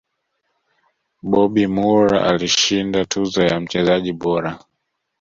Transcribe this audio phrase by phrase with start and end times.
[1.29, 4.59] bobby Moore alishinda tuzo ya mchezaji bora